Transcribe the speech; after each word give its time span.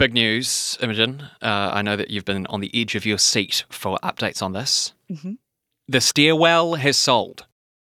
Big 0.00 0.14
news, 0.14 0.78
Imogen. 0.80 1.20
Uh, 1.42 1.72
I 1.74 1.82
know 1.82 1.94
that 1.94 2.08
you've 2.08 2.24
been 2.24 2.46
on 2.46 2.60
the 2.60 2.70
edge 2.72 2.94
of 2.94 3.04
your 3.04 3.18
seat 3.18 3.64
for 3.68 3.98
updates 4.02 4.42
on 4.42 4.54
this. 4.54 4.94
Mhm. 5.10 5.36
The 5.88 6.00
stairwell 6.00 6.76
has 6.76 6.96
sold. 6.96 7.44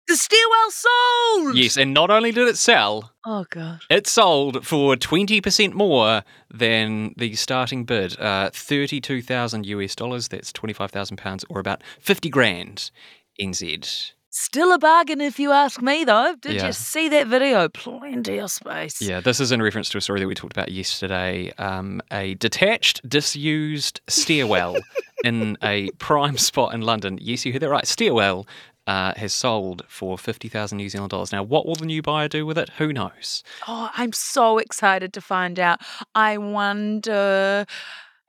The 0.08 0.16
stairwell 0.16 0.70
sold. 0.72 1.56
Yes, 1.56 1.76
and 1.76 1.94
not 1.94 2.10
only 2.10 2.32
did 2.32 2.48
it 2.48 2.56
sell, 2.58 3.12
Oh 3.24 3.46
god. 3.48 3.82
it 3.88 4.08
sold 4.08 4.66
for 4.66 4.96
20% 4.96 5.72
more 5.74 6.24
than 6.52 7.14
the 7.16 7.36
starting 7.36 7.84
bid. 7.84 8.18
Uh, 8.18 8.50
32,000 8.52 9.64
US 9.66 9.94
dollars, 9.94 10.26
that's 10.26 10.52
25,000 10.52 11.16
pounds, 11.16 11.44
or 11.48 11.60
about 11.60 11.80
50 12.00 12.28
grand 12.28 12.90
NZ. 13.38 14.14
Still 14.32 14.72
a 14.72 14.78
bargain 14.78 15.20
if 15.20 15.40
you 15.40 15.50
ask 15.50 15.82
me, 15.82 16.04
though. 16.04 16.36
Did 16.40 16.54
Yeah. 16.54 16.66
you 16.68 16.72
see 16.72 17.08
that 17.08 17.26
video? 17.26 17.68
Plenty 17.68 18.38
of 18.38 18.50
space. 18.50 19.02
Yeah, 19.02 19.20
this 19.20 19.40
is 19.40 19.50
in 19.50 19.60
reference 19.60 19.88
to 19.90 19.98
a 19.98 20.00
story 20.00 20.20
that 20.20 20.28
we 20.28 20.34
talked 20.36 20.52
about 20.56 20.70
yesterday. 20.70 21.52
Um, 21.58 22.00
a 22.12 22.34
detached, 22.34 23.06
disused 23.08 24.00
stairwell 24.08 24.76
in 25.24 25.58
a 25.62 25.90
prime 25.98 26.38
spot 26.38 26.74
in 26.74 26.80
London. 26.82 27.18
Yes, 27.20 27.44
you 27.44 27.52
heard 27.52 27.62
that 27.62 27.70
right. 27.70 27.86
Stairwell 27.86 28.46
uh, 28.86 29.14
has 29.16 29.34
sold 29.34 29.82
for 29.88 30.16
50,000 30.16 30.76
New 30.78 30.88
Zealand 30.88 31.10
dollars. 31.10 31.32
Now, 31.32 31.42
what 31.42 31.66
will 31.66 31.74
the 31.74 31.86
new 31.86 32.00
buyer 32.02 32.28
do 32.28 32.46
with 32.46 32.56
it? 32.56 32.70
Who 32.78 32.92
knows? 32.92 33.42
Oh, 33.66 33.90
I'm 33.96 34.12
so 34.12 34.58
excited 34.58 35.12
to 35.14 35.20
find 35.20 35.58
out. 35.58 35.80
I 36.14 36.38
wonder 36.38 37.66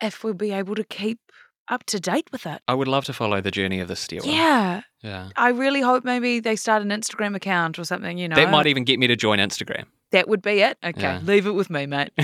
if 0.02 0.24
we'll 0.24 0.34
be 0.34 0.52
able 0.52 0.74
to 0.76 0.84
keep 0.84 1.20
up 1.72 1.86
to 1.86 2.00
date 2.00 2.28
with 2.32 2.46
it. 2.46 2.62
I 2.68 2.76
would 2.76 2.88
love 2.88 3.06
to 3.06 3.14
follow 3.14 3.42
the 3.42 3.50
journey 3.50 3.80
of 3.80 3.88
this 3.88 4.02
stairwell. 4.02 4.32
Yeah. 4.32 4.82
Yeah. 5.02 5.30
I 5.36 5.50
really 5.50 5.82
hope 5.82 6.04
maybe 6.04 6.40
they 6.40 6.56
start 6.56 6.84
an 6.84 6.90
Instagram 6.90 7.36
account 7.36 7.80
or 7.80 7.86
something, 7.86 8.18
you 8.18 8.28
know. 8.28 8.36
That 8.36 8.52
might 8.52 8.68
even 8.68 8.84
get 8.84 9.00
me 9.00 9.08
to 9.08 9.16
join 9.16 9.40
Instagram. 9.40 9.86
That 10.12 10.28
would 10.28 10.42
be 10.42 10.60
it. 10.60 10.78
Okay. 10.84 11.02
Yeah. 11.02 11.20
Leave 11.24 11.48
it 11.48 11.52
with 11.52 11.70
me, 11.70 11.86
mate. 11.88 12.12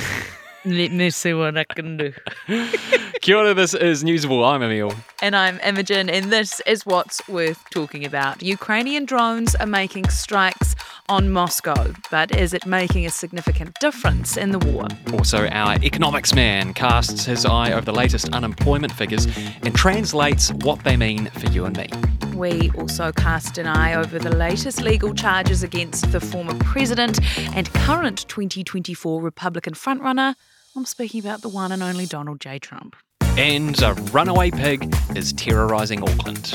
Let 0.66 0.92
me 0.92 1.10
see 1.12 1.34
what 1.34 1.58
I 1.58 1.64
can 1.64 1.96
do. 1.96 2.14
Kia 3.22 3.38
ora, 3.38 3.54
this 3.54 3.74
is 3.74 4.04
Newsable. 4.04 4.46
I'm 4.46 4.62
Emil. 4.62 4.92
And 5.22 5.34
I'm 5.34 5.62
Imogen, 5.62 6.10
and 6.10 6.30
this 6.32 6.60
is 6.66 6.86
what's 6.86 7.26
worth 7.30 7.64
talking 7.70 8.04
about. 8.04 8.44
Ukrainian 8.44 9.06
drones 9.06 9.56
are 9.56 9.66
making 9.66 10.10
strikes 10.10 10.57
on 11.10 11.32
Moscow, 11.32 11.94
but 12.12 12.36
is 12.36 12.54
it 12.54 12.66
making 12.66 13.06
a 13.06 13.10
significant 13.10 13.80
difference 13.80 14.36
in 14.36 14.52
the 14.52 14.60
war? 14.60 14.88
Also, 15.14 15.48
our 15.48 15.76
economics 15.84 16.36
man 16.36 16.74
casts 16.74 17.26
his 17.26 17.46
eye 17.46 17.72
over 17.72 17.86
the 17.86 17.94
latest 17.94 18.30
unemployment 18.34 18.92
figures 18.92 19.28
and 19.64 19.74
translates 19.74 20.52
what 20.54 20.84
they 20.84 20.98
mean 20.98 21.28
for 21.28 21.48
you 21.48 21.66
and 21.66 21.78
me. 21.78 21.90
We 22.36 22.72
also 22.72 23.12
cast 23.12 23.58
an 23.58 23.68
eye 23.68 23.94
over 23.94 24.20
the 24.20 24.36
latest 24.36 24.82
legal 24.82 25.14
charges 25.14 25.64
against 25.64 26.12
the 26.12 26.20
former 26.20 26.56
president 26.60 27.20
and 27.56 27.72
current 27.74 28.28
2024 28.28 29.22
Republican 29.22 29.74
frontrunner. 29.74 30.36
I'm 30.76 30.86
speaking 30.86 31.20
about 31.22 31.42
the 31.42 31.50
one 31.50 31.72
and 31.72 31.82
only 31.82 32.06
Donald 32.06 32.42
J. 32.42 32.60
Trump. 32.60 32.96
And 33.38 33.82
a 33.82 33.94
runaway 34.12 34.52
pig 34.52 34.94
is 35.16 35.32
terrorising 35.34 36.04
Auckland. 36.04 36.54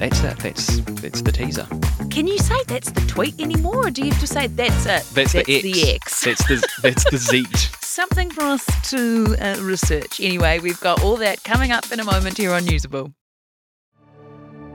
That's 0.00 0.22
it. 0.24 0.38
That's 0.38 0.80
that's 1.02 1.20
the 1.20 1.30
teaser. 1.30 1.66
Can 2.08 2.26
you 2.26 2.38
say 2.38 2.56
that's 2.66 2.90
the 2.90 3.02
tweet 3.02 3.38
anymore, 3.38 3.88
or 3.88 3.90
do 3.90 4.00
you 4.00 4.10
have 4.10 4.20
to 4.20 4.26
say 4.26 4.46
that's 4.46 4.86
it? 4.86 5.04
That's, 5.14 5.32
the 5.34 5.40
X. 5.40 5.62
the 5.62 5.90
X. 5.90 6.24
That's 6.24 6.48
the 6.48 6.68
that's 6.80 7.10
the 7.10 7.18
zeet. 7.18 7.54
Something 7.82 8.30
for 8.30 8.40
us 8.40 8.64
to 8.92 9.36
uh, 9.38 9.60
research. 9.60 10.18
Anyway, 10.18 10.58
we've 10.60 10.80
got 10.80 11.02
all 11.02 11.16
that 11.16 11.44
coming 11.44 11.70
up 11.70 11.92
in 11.92 12.00
a 12.00 12.04
moment 12.04 12.38
here 12.38 12.50
on 12.50 12.62
Newsable. 12.62 13.12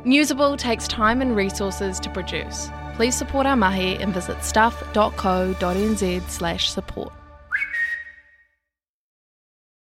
Newsable 0.05 0.55
takes 0.59 0.87
time 0.87 1.23
and 1.23 1.35
resources 1.35 1.99
to 2.01 2.09
produce. 2.11 2.69
Please 2.93 3.17
support 3.17 3.47
our 3.47 3.55
mahi 3.55 3.95
and 3.95 4.13
visit 4.13 4.43
stuff.co.nz 4.43 6.29
slash 6.29 6.69
support. 6.69 7.11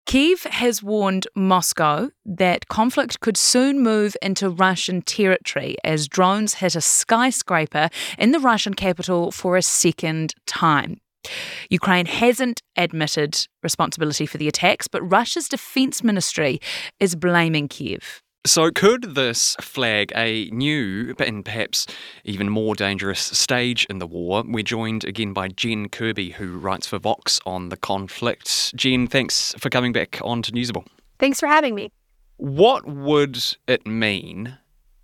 Kiev 0.06 0.42
has 0.42 0.82
warned 0.82 1.26
Moscow 1.34 2.10
that 2.26 2.68
conflict 2.68 3.20
could 3.20 3.36
soon 3.36 3.80
move 3.80 4.16
into 4.20 4.50
Russian 4.50 5.00
territory 5.00 5.76
as 5.84 6.08
drones 6.08 6.54
hit 6.54 6.74
a 6.74 6.80
skyscraper 6.80 7.88
in 8.18 8.32
the 8.32 8.40
Russian 8.40 8.74
capital 8.74 9.30
for 9.30 9.56
a 9.56 9.62
second 9.62 10.34
time. 10.46 11.00
Ukraine 11.70 12.06
hasn't 12.06 12.60
admitted 12.76 13.46
responsibility 13.62 14.26
for 14.26 14.38
the 14.38 14.48
attacks, 14.48 14.88
but 14.88 15.02
Russia's 15.02 15.48
defense 15.48 16.02
ministry 16.02 16.60
is 16.98 17.14
blaming 17.14 17.68
Kiev. 17.68 18.22
So, 18.44 18.72
could 18.72 19.14
this 19.14 19.54
flag 19.60 20.12
a 20.16 20.46
new 20.46 21.14
and 21.20 21.44
perhaps 21.44 21.86
even 22.24 22.48
more 22.48 22.74
dangerous 22.74 23.20
stage 23.20 23.86
in 23.88 23.98
the 23.98 24.06
war? 24.06 24.42
We're 24.44 24.64
joined 24.64 25.04
again 25.04 25.32
by 25.32 25.46
Jen 25.46 25.88
Kirby, 25.88 26.30
who 26.30 26.58
writes 26.58 26.88
for 26.88 26.98
Vox 26.98 27.38
on 27.46 27.68
the 27.68 27.76
conflict. 27.76 28.74
Jen, 28.74 29.06
thanks 29.06 29.54
for 29.58 29.70
coming 29.70 29.92
back 29.92 30.18
on 30.24 30.42
to 30.42 30.50
Newsable. 30.50 30.84
Thanks 31.20 31.38
for 31.38 31.46
having 31.46 31.76
me. 31.76 31.92
What 32.36 32.84
would 32.84 33.38
it 33.68 33.86
mean 33.86 34.58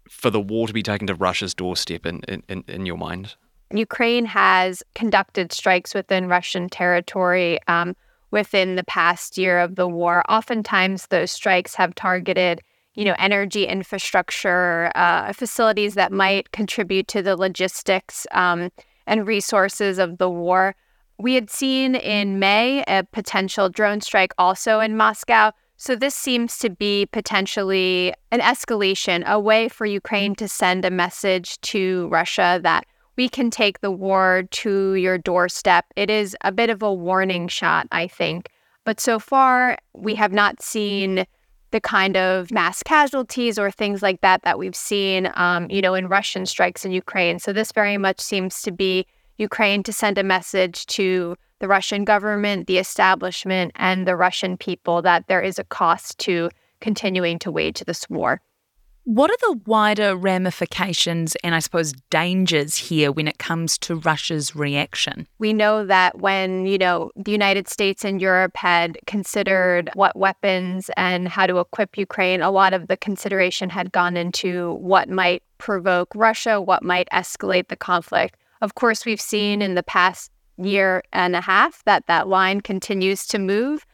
for 0.09 0.31
the 0.31 0.41
war 0.41 0.67
to 0.67 0.73
be 0.73 0.83
taken 0.83 1.07
to 1.07 1.15
Russia's 1.15 1.55
doorstep 1.55 2.07
in, 2.07 2.23
in, 2.27 2.43
in, 2.49 2.65
in 2.67 2.87
your 2.87 2.99
mind? 2.99 3.37
Ukraine 3.73 4.25
has 4.25 4.83
conducted 4.97 5.53
strikes 5.53 5.95
within 5.95 6.27
Russian 6.27 6.69
territory 6.69 7.61
um, 7.69 7.95
within 8.33 8.75
the 8.75 8.83
past 8.83 9.39
year 9.39 9.61
of 9.61 9.77
the 9.77 9.87
war. 9.87 10.25
Oftentimes, 10.29 11.07
those 11.07 11.31
strikes 11.31 11.77
have 11.77 11.95
targeted, 11.95 12.63
you 12.95 13.05
know, 13.05 13.15
energy 13.19 13.65
infrastructure, 13.65 14.91
uh, 14.95 15.33
facilities 15.33 15.95
that 15.95 16.13
might 16.13 16.51
contribute 16.53 17.09
to 17.09 17.23
the 17.23 17.37
logistics 17.37 18.27
um, 18.33 18.71
and 19.07 19.27
resources 19.27 19.99
of 19.99 20.19
the 20.19 20.29
war. 20.29 20.75
We 21.19 21.35
had 21.35 21.51
seen 21.51 21.95
in 21.95 22.39
May 22.39 22.85
a 22.87 23.05
potential 23.05 23.69
drone 23.69 24.01
strike 24.01 24.33
also 24.39 24.81
in 24.81 24.97
Moscow. 24.97 25.53
So, 25.77 25.95
this 25.95 26.15
seems 26.15 26.59
to 26.59 26.71
be 26.71 27.07
potentially 27.07 28.13
an 28.33 28.41
escalation, 28.41 29.25
a 29.27 29.39
way 29.39 29.69
for 29.69 29.87
Ukraine 29.87 30.35
to 30.35 30.49
send 30.49 30.85
a 30.85 30.91
message 30.91 31.61
to 31.61 32.09
Russia 32.09 32.59
that 32.65 32.85
we 33.17 33.29
can 33.29 33.51
take 33.51 33.81
the 33.81 33.91
war 33.91 34.45
to 34.51 34.95
your 34.95 35.19
doorstep. 35.19 35.87
It 35.97 36.09
is 36.09 36.37
a 36.43 36.53
bit 36.53 36.71
of 36.71 36.83
a 36.83 36.95
warning 36.95 37.49
shot, 37.49 37.87
I 37.93 38.07
think. 38.07 38.49
But 38.85 39.01
so 39.01 39.19
far, 39.19 39.77
we 39.93 40.15
have 40.15 40.33
not 40.33 40.63
seen 40.63 41.27
the 41.71 41.81
kind 41.81 42.17
of 42.17 42.51
mass 42.51 42.83
casualties 42.83 43.59
or 43.59 43.71
things 43.71 44.03
like 44.03 44.21
that 44.23 44.43
that 44.43 44.59
we've 44.59 44.77
seen, 44.77 45.31
um, 45.35 45.71
you 45.71 45.81
know, 45.81 45.95
in 45.95 46.09
Russian 46.09 46.47
strikes 46.47 46.85
in 46.85 46.93
Ukraine. 46.93 47.39
So 47.39 47.53
this 47.53 47.73
very 47.73 47.99
much 47.99 48.21
seems 48.21 48.63
to 48.63 48.73
be 48.73 49.07
Ukraine 49.37 49.83
to 49.85 49.93
send 49.93 50.19
a 50.19 50.25
message 50.25 50.87
to 50.87 51.37
the 51.61 51.69
Russian 51.69 52.05
government, 52.05 52.67
the 52.67 52.79
establishment, 52.79 53.73
and 53.77 54.07
the 54.07 54.17
Russian 54.17 54.57
people 54.57 55.03
that 55.03 55.27
there 55.29 55.43
is 55.43 55.59
a 55.59 55.65
cost 55.65 56.19
to 56.21 56.51
continuing 56.81 57.39
to 57.41 57.51
wage 57.51 57.81
this 57.81 58.09
war. 58.09 58.41
What 59.09 59.31
are 59.31 59.37
the 59.41 59.61
wider 59.65 60.15
ramifications 60.15 61.35
and 61.37 61.55
I 61.55 61.61
suppose 61.61 61.95
dangers 62.11 62.77
here 62.77 63.11
when 63.11 63.27
it 63.27 63.39
comes 63.39 63.79
to 63.79 63.95
Russia's 63.95 64.55
reaction? 64.55 65.27
We 65.39 65.55
know 65.55 65.87
that 65.87 66.19
when, 66.19 66.67
you 66.67 66.77
know, 66.77 67.11
the 67.17 67.33
United 67.33 67.69
States 67.69 68.05
and 68.05 68.21
Europe 68.21 68.55
had 68.55 68.99
considered 69.07 69.89
what 69.95 70.15
weapons 70.15 70.91
and 70.99 71.27
how 71.27 71.47
to 71.47 71.59
equip 71.59 71.97
Ukraine, 71.97 72.43
a 72.43 72.51
lot 72.51 72.75
of 72.75 72.89
the 72.89 72.99
consideration 72.99 73.71
had 73.71 73.93
gone 73.93 74.15
into 74.15 74.75
what 74.75 75.09
might 75.09 75.43
provoke 75.57 76.13
Russia, 76.15 76.61
what 76.61 76.83
might 76.83 77.09
escalate 77.11 77.69
the 77.69 77.77
conflict. 77.77 78.37
Of 78.61 78.75
course, 78.75 79.07
we've 79.07 79.23
seen 79.23 79.63
in 79.63 79.75
the 79.75 79.83
past 79.83 80.31
year 80.59 81.03
and 81.15 81.35
a 81.35 81.41
half 81.41 81.83
that 81.85 82.07
that 82.09 82.29
line 82.29 82.61
continues 82.61 83.27
to 83.29 83.39
move. 83.39 83.87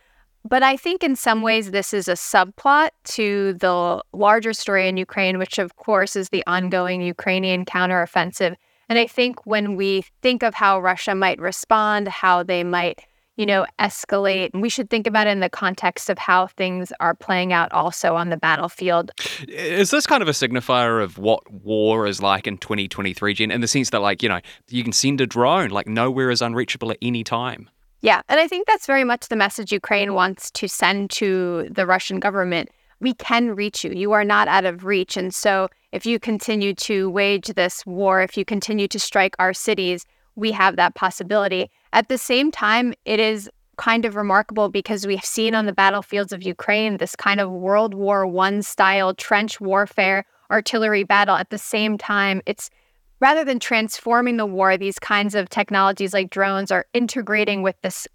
But 0.47 0.63
I 0.63 0.77
think 0.77 1.03
in 1.03 1.17
some 1.17 1.39
mm-hmm. 1.39 1.45
ways, 1.45 1.71
this 1.71 1.95
is 1.95 2.07
a 2.07 2.13
subplot 2.13 2.91
to 3.05 3.55
the 3.55 4.03
larger 4.13 4.53
story 4.53 4.89
in 4.89 4.97
Ukraine, 4.97 5.39
which 5.39 5.59
of 5.59 5.77
course 5.77 6.17
is 6.17 6.29
the 6.29 6.45
ongoing 6.47 7.01
Ukrainian 7.01 7.65
counteroffensive. 7.65 8.55
And 8.89 8.99
I 8.99 9.07
think 9.07 9.47
when 9.47 9.77
we 9.77 10.05
think 10.21 10.43
of 10.43 10.55
how 10.55 10.81
Russia 10.81 11.15
might 11.15 11.41
respond, 11.41 12.07
how 12.09 12.43
they 12.43 12.63
might, 12.63 13.01
you 13.37 13.47
know, 13.47 13.65
escalate, 13.79 14.51
we 14.53 14.69
should 14.69 14.91
think 14.91 15.07
about 15.07 15.27
it 15.27 15.31
in 15.31 15.41
the 15.41 15.49
context 15.49 16.11
of 16.11 16.19
how 16.19 16.49
things 16.49 16.93
are 17.01 17.15
playing 17.15 17.55
out 17.55 17.73
also 17.73 18.15
on 18.15 18.29
the 18.29 18.37
battlefield. 18.37 19.13
Is 19.49 19.91
this 19.91 20.07
kind 20.07 20.23
of 20.23 20.29
a 20.29 20.33
signifier 20.33 21.03
of 21.03 21.17
what 21.17 21.51
war 21.51 22.07
is 22.07 22.21
like 22.21 22.47
in 22.47 22.59
2023, 22.59 23.33
Jen, 23.33 23.51
in 23.51 23.63
the 23.63 23.67
sense 23.67 23.89
that, 23.91 24.01
like, 24.01 24.23
you 24.23 24.29
know, 24.29 24.41
you 24.69 24.85
can 24.85 24.93
send 24.93 25.23
a 25.23 25.27
drone, 25.27 25.71
like, 25.71 25.89
nowhere 25.89 26.31
is 26.31 26.43
unreachable 26.43 26.91
at 26.91 26.99
any 27.01 27.25
time? 27.25 27.71
Yeah, 28.05 28.21
and 28.29 28.39
I 28.39 28.47
think 28.47 28.67
that's 28.67 28.85
very 28.85 29.03
much 29.03 29.29
the 29.29 29.35
message 29.35 29.73
Ukraine 29.73 30.13
wants 30.13 30.51
to 30.51 30.69
send 30.69 31.09
to 31.13 31.67
the 31.71 31.87
Russian 31.87 32.21
government. 32.21 32.69
We 33.01 33.15
can 33.15 33.57
reach 33.57 33.83
you. 33.83 33.93
You 33.93 34.13
are 34.13 34.25
not 34.25 34.47
out 34.47 34.67
of 34.67 34.85
reach. 34.85 35.17
And 35.17 35.35
so, 35.35 35.71
if 35.91 36.05
you 36.05 36.19
continue 36.21 36.75
to 36.75 37.09
wage 37.09 37.47
this 37.47 37.87
war, 37.87 38.21
if 38.21 38.37
you 38.37 38.45
continue 38.45 38.89
to 38.89 39.01
strike 39.01 39.35
our 39.39 39.55
cities, 39.55 40.05
we 40.37 40.53
have 40.53 40.77
that 40.77 40.95
possibility. 40.95 41.71
At 41.95 42.11
the 42.11 42.19
same 42.19 42.51
time, 42.51 42.93
it 43.07 43.21
is 43.21 43.49
kind 43.79 44.05
of 44.05 44.17
remarkable 44.17 44.69
because 44.69 45.07
we've 45.07 45.25
seen 45.25 45.55
on 45.55 45.65
the 45.65 45.73
battlefields 45.73 46.35
of 46.35 46.43
Ukraine 46.43 46.99
this 46.99 47.17
kind 47.17 47.41
of 47.41 47.51
World 47.51 47.95
War 47.95 48.27
I 48.39 48.61
style 48.61 49.15
trench 49.15 49.63
warfare, 49.63 50.27
artillery 50.51 51.05
battle. 51.05 51.37
At 51.37 51.49
the 51.49 51.57
same 51.57 51.97
time, 51.97 52.43
it's 52.45 52.69
rather 53.21 53.45
than 53.45 53.59
transforming 53.59 54.37
the 54.37 54.47
war, 54.47 54.77
these 54.77 54.99
kinds 54.99 55.35
of 55.35 55.49
technologies 55.49 56.13
like 56.13 56.31
drones 56.31 56.71
are 56.71 56.87
integrating 56.93 57.63
with 57.63 57.77
this 57.83 58.07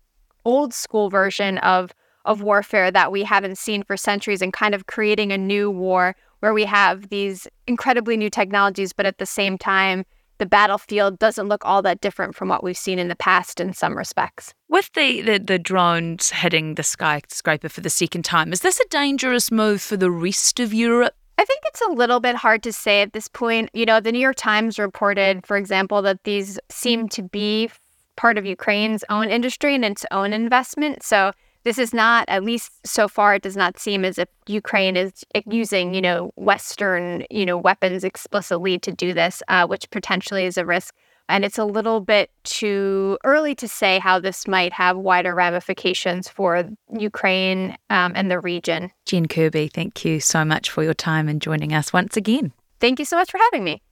old 0.45 0.73
school 0.73 1.09
version 1.09 1.57
of 1.59 1.91
of 2.25 2.41
warfare 2.41 2.91
that 2.91 3.11
we 3.11 3.23
haven't 3.23 3.57
seen 3.57 3.81
for 3.81 3.97
centuries 3.97 4.41
and 4.41 4.53
kind 4.53 4.75
of 4.75 4.85
creating 4.87 5.31
a 5.31 5.37
new 5.37 5.71
war 5.71 6.15
where 6.41 6.53
we 6.53 6.65
have 6.65 7.09
these 7.09 7.47
incredibly 7.65 8.17
new 8.17 8.29
technologies, 8.29 8.93
but 8.93 9.05
at 9.05 9.17
the 9.17 9.25
same 9.25 9.57
time, 9.57 10.05
the 10.37 10.45
battlefield 10.45 11.19
doesn't 11.19 11.49
look 11.49 11.65
all 11.65 11.81
that 11.81 12.01
different 12.01 12.35
from 12.35 12.47
what 12.47 12.63
we've 12.63 12.77
seen 12.77 12.97
in 12.97 13.09
the 13.09 13.15
past 13.15 13.59
in 13.59 13.73
some 13.73 13.97
respects. 13.97 14.53
With 14.69 14.91
the, 14.93 15.21
the, 15.21 15.39
the 15.39 15.59
drones 15.59 16.29
hitting 16.29 16.75
the 16.75 16.83
skyscraper 16.83 17.67
for 17.67 17.81
the 17.81 17.89
second 17.89 18.23
time, 18.23 18.53
is 18.53 18.61
this 18.61 18.79
a 18.79 18.87
dangerous 18.87 19.51
move 19.51 19.81
for 19.81 19.97
the 19.97 20.11
rest 20.11 20.59
of 20.59 20.73
Europe? 20.73 21.15
I 21.39 21.45
think 21.45 21.62
it's 21.68 21.80
a 21.80 21.94
little 21.94 22.19
bit 22.19 22.36
hard 22.36 22.63
to 22.63 22.74
say 22.74 23.01
at 23.01 23.13
this 23.13 23.30
point. 23.30 23.69
You 23.74 23.86
know, 23.86 24.01
the 24.01 24.12
New 24.12 24.19
York 24.19 24.36
Times 24.36 24.77
reported, 24.77 25.47
for 25.47 25.56
example, 25.56 26.01
that 26.01 26.25
these 26.25 26.59
seem 26.68 27.07
to 27.09 27.24
be 27.24 27.69
part 28.18 28.38
of 28.38 28.45
Ukraine's 28.45 29.06
own 29.09 29.30
industry 29.30 29.74
and 29.74 29.86
its 29.86 30.06
own 30.12 30.33
investment. 30.33 31.01
So 31.01 31.31
this 31.63 31.77
is 31.77 31.94
not, 31.94 32.27
at 32.27 32.44
least 32.44 32.86
so 32.86 33.07
far, 33.07 33.36
it 33.36 33.41
does 33.41 33.56
not 33.56 33.80
seem 33.80 34.03
as 34.03 34.18
if 34.18 34.27
Ukraine 34.47 34.97
is 34.97 35.24
using, 35.45 35.94
you 35.94 36.01
know, 36.01 36.31
Western, 36.36 37.24
you 37.30 37.45
know, 37.45 37.57
weapons 37.57 38.03
explicitly 38.03 38.77
to 38.80 38.92
do 38.92 39.13
this, 39.13 39.42
uh, 39.47 39.65
which 39.65 39.89
potentially 39.92 40.44
is 40.44 40.57
a 40.57 40.65
risk. 40.65 40.94
And 41.29 41.45
it's 41.45 41.59
a 41.59 41.63
little 41.63 41.99
bit 41.99 42.31
too 42.43 43.19
early 43.23 43.53
to 43.55 43.67
say 43.67 43.99
how 43.99 44.19
this 44.19 44.47
might 44.47 44.73
have 44.73 44.97
wider 44.97 45.35
ramifications 45.35 46.27
for 46.27 46.67
Ukraine 46.91 47.77
um, 47.91 48.13
and 48.15 48.31
the 48.31 48.39
region. 48.39 48.89
Jen 49.05 49.27
Kirby, 49.27 49.67
thank 49.67 50.03
you 50.03 50.19
so 50.19 50.43
much 50.43 50.71
for 50.71 50.83
your 50.83 50.95
time 50.95 51.29
and 51.29 51.39
joining 51.39 51.71
us 51.71 51.93
once 51.93 52.17
again. 52.17 52.51
Thank 52.79 52.97
you 52.97 53.05
so 53.05 53.15
much 53.15 53.29
for 53.29 53.37
having 53.37 53.63
me. 53.63 53.83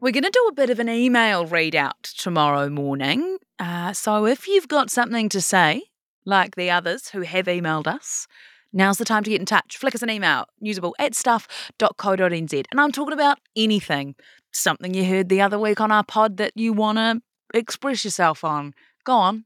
We're 0.00 0.12
going 0.12 0.22
to 0.22 0.30
do 0.30 0.46
a 0.48 0.54
bit 0.54 0.70
of 0.70 0.78
an 0.78 0.88
email 0.88 1.46
readout 1.46 2.14
tomorrow 2.16 2.70
morning. 2.70 3.38
Uh, 3.58 3.92
so 3.92 4.24
if 4.24 4.46
you've 4.46 4.68
got 4.68 4.88
something 4.88 5.28
to 5.30 5.40
say, 5.40 5.82
like 6.24 6.54
the 6.54 6.70
others 6.70 7.08
who 7.08 7.22
have 7.22 7.46
emailed 7.46 7.88
us, 7.88 8.28
now's 8.72 8.98
the 8.98 9.04
time 9.04 9.22
to 9.24 9.30
get 9.30 9.40
in 9.40 9.46
touch. 9.46 9.76
Flick 9.76 9.94
us 9.94 10.02
an 10.02 10.10
email, 10.10 10.46
newsable 10.64 10.92
at 10.98 11.14
stuff.co.nz. 11.14 12.64
And 12.70 12.80
I'm 12.80 12.92
talking 12.92 13.12
about 13.12 13.38
anything, 13.56 14.14
something 14.52 14.94
you 14.94 15.04
heard 15.04 15.28
the 15.28 15.40
other 15.40 15.58
week 15.58 15.80
on 15.80 15.92
our 15.92 16.04
pod 16.04 16.36
that 16.38 16.52
you 16.54 16.72
want 16.72 16.98
to 16.98 17.20
express 17.54 18.04
yourself 18.04 18.44
on. 18.44 18.74
Go 19.04 19.14
on, 19.14 19.44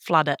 flood 0.00 0.28
it. 0.28 0.40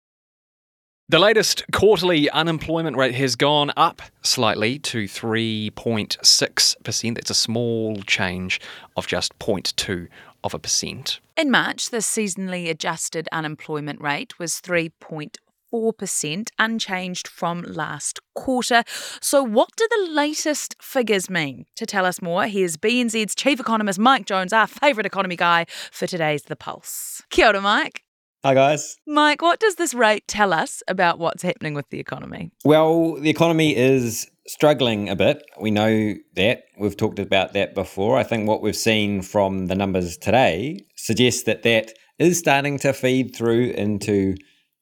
The 1.11 1.19
latest 1.19 1.63
quarterly 1.73 2.29
unemployment 2.29 2.95
rate 2.95 3.15
has 3.15 3.35
gone 3.35 3.73
up 3.75 4.01
slightly 4.21 4.79
to 4.79 5.03
3.6%. 5.03 7.15
That's 7.15 7.29
a 7.29 7.33
small 7.33 7.97
change 8.03 8.61
of 8.95 9.07
just 9.07 9.37
0.2 9.37 10.07
of 10.41 10.53
a 10.53 10.59
percent. 10.59 11.19
In 11.35 11.51
March, 11.51 11.89
the 11.89 11.97
seasonally 11.97 12.69
adjusted 12.69 13.27
unemployment 13.33 13.99
rate 13.99 14.39
was 14.39 14.61
3.4%, 14.61 16.49
unchanged 16.57 17.27
from 17.27 17.63
last 17.63 18.21
quarter. 18.33 18.85
So, 19.19 19.43
what 19.43 19.75
do 19.75 19.85
the 19.89 20.07
latest 20.13 20.77
figures 20.81 21.29
mean? 21.29 21.65
To 21.75 21.85
tell 21.85 22.05
us 22.05 22.21
more, 22.21 22.47
here's 22.47 22.77
BNZ's 22.77 23.35
chief 23.35 23.59
economist 23.59 23.99
Mike 23.99 24.25
Jones, 24.25 24.53
our 24.53 24.65
favourite 24.65 25.05
economy 25.05 25.35
guy 25.35 25.65
for 25.91 26.07
today's 26.07 26.43
The 26.43 26.55
Pulse. 26.55 27.21
Kia 27.29 27.47
ora, 27.47 27.59
Mike. 27.59 28.05
Hi, 28.43 28.55
guys. 28.55 28.97
Mike, 29.05 29.43
what 29.43 29.59
does 29.59 29.75
this 29.75 29.93
rate 29.93 30.27
tell 30.27 30.51
us 30.51 30.81
about 30.87 31.19
what's 31.19 31.43
happening 31.43 31.75
with 31.75 31.87
the 31.91 31.99
economy? 31.99 32.51
Well, 32.65 33.13
the 33.13 33.29
economy 33.29 33.75
is 33.75 34.27
struggling 34.47 35.09
a 35.09 35.15
bit. 35.15 35.43
We 35.59 35.69
know 35.69 36.15
that. 36.35 36.63
We've 36.79 36.97
talked 36.97 37.19
about 37.19 37.53
that 37.53 37.75
before. 37.75 38.17
I 38.17 38.23
think 38.23 38.47
what 38.47 38.63
we've 38.63 38.75
seen 38.75 39.21
from 39.21 39.67
the 39.67 39.75
numbers 39.75 40.17
today 40.17 40.79
suggests 40.95 41.43
that 41.43 41.61
that 41.61 41.93
is 42.17 42.39
starting 42.39 42.79
to 42.79 42.93
feed 42.93 43.35
through 43.35 43.73
into 43.77 44.35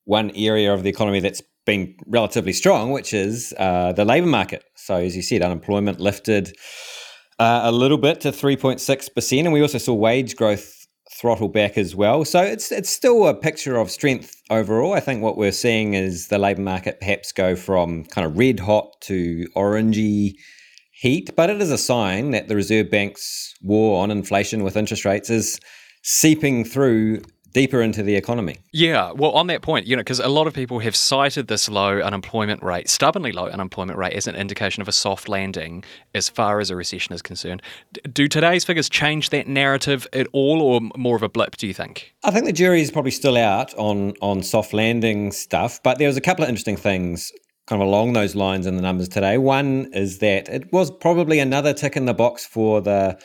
one 0.06 0.32
area 0.36 0.74
of 0.74 0.84
the 0.84 0.90
economy 0.90 1.20
that's 1.20 1.42
been 1.66 1.98
relatively 2.08 2.54
strong, 2.54 2.92
which 2.92 3.14
is 3.14 3.54
uh, 3.58 3.92
the 3.92 4.06
labour 4.06 4.28
market. 4.28 4.64
So, 4.78 4.96
as 4.96 5.18
you 5.18 5.22
said, 5.22 5.42
unemployment 5.42 6.00
lifted 6.00 6.56
uh, 7.40 7.62
a 7.66 7.74
little 7.74 7.98
bit 7.98 8.22
to 8.22 8.32
3.6%. 8.32 9.40
And 9.44 9.52
we 9.52 9.62
also 9.62 9.80
saw 9.80 9.94
wage 9.94 10.38
growth 10.38 10.79
throttle 11.20 11.50
back 11.50 11.78
as 11.78 11.96
well. 11.96 12.24
So 12.24 12.42
it's 12.42 12.72
it's 12.72 12.90
still 12.90 13.28
a 13.28 13.34
picture 13.34 13.78
of 13.78 13.92
strength 13.92 14.42
overall. 14.50 14.94
I 14.94 15.00
think 15.00 15.22
what 15.22 15.38
we're 15.38 15.52
seeing 15.52 15.94
is 15.94 16.28
the 16.28 16.38
labour 16.38 16.62
market 16.62 17.00
perhaps 17.00 17.32
go 17.32 17.56
from 17.56 18.06
kind 18.06 18.26
of 18.26 18.38
red 18.38 18.60
hot 18.60 19.02
to 19.02 19.48
orangey 19.56 20.34
heat, 20.92 21.30
but 21.36 21.50
it 21.50 21.62
is 21.62 21.72
a 21.72 21.78
sign 21.78 22.32
that 22.32 22.48
the 22.48 22.56
Reserve 22.56 22.90
Bank's 22.90 23.54
war 23.62 24.04
on 24.04 24.12
inflation 24.12 24.64
with 24.64 24.78
interest 24.78 25.06
rates 25.06 25.30
is 25.30 25.60
seeping 26.04 26.64
through 26.64 27.22
deeper 27.54 27.82
into 27.82 28.04
the 28.04 28.16
economy. 28.16 28.58
Yeah, 28.72 29.12
well, 29.12 29.32
on 29.32 29.48
that 29.48 29.62
point, 29.62 29.88
you 29.88 29.96
know, 29.96 30.02
because 30.02 30.20
a 30.20 30.28
lot 30.28 30.48
of 30.48 30.54
people 30.54 30.80
have 30.80 30.96
cited 30.96 31.48
this 31.48 31.70
low 31.70 32.00
unemployment 32.00 32.64
rate, 32.64 32.90
stubbornly 32.90 33.32
low 33.32 33.48
unemployment 33.48 33.98
rate, 33.98 34.14
as 34.14 34.28
an 34.28 34.36
indication 34.36 34.82
of 34.82 34.88
a 34.88 34.92
soft 34.92 35.28
landing 35.28 35.84
as 36.14 36.30
far 36.30 36.60
as 36.60 36.70
a 36.70 36.76
recession 36.76 37.14
is 37.14 37.22
concerned. 37.22 37.62
D- 37.94 38.02
do 38.12 38.28
today's 38.28 38.64
figures 38.64 38.90
change 38.90 39.30
that 39.30 39.48
narrative 39.48 40.08
at 40.14 40.28
all, 40.34 40.62
or 40.62 40.82
more 40.96 41.16
of 41.16 41.24
a 41.24 41.30
blip, 41.30 41.58
do 41.58 41.68
you 41.68 41.74
think? 41.74 42.14
I 42.24 42.32
think 42.32 42.46
the 42.46 42.54
jury 42.54 42.82
is 42.82 42.92
probably 42.92 43.12
still 43.12 43.38
out 43.38 43.74
on 43.76 44.14
on 44.22 44.44
soft 44.44 44.74
landing 44.74 45.32
stuff, 45.32 45.82
but 45.84 45.98
there 45.98 46.08
was 46.08 46.18
a 46.18 46.22
couple 46.22 46.44
of 46.44 46.50
interesting 46.50 46.78
things 46.78 47.32
kind 47.68 47.82
of 47.84 47.88
along 47.88 48.14
those 48.14 48.34
lines 48.34 48.66
in 48.66 48.76
the 48.76 48.82
numbers 48.82 49.08
today. 49.08 49.38
One 49.38 49.92
is 49.94 50.18
that 50.20 50.50
it 50.50 50.74
was 50.74 50.90
probably 50.90 51.38
another 51.40 51.72
tick 51.72 51.96
in 51.96 52.06
the 52.06 52.16
box 52.16 52.44
for 52.44 52.82
the 52.82 53.20